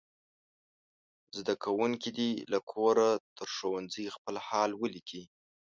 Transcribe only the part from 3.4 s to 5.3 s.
ښوونځي خپل حال ولیکي.